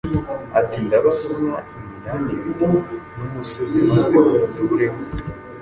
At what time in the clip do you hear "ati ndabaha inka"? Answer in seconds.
0.59-1.59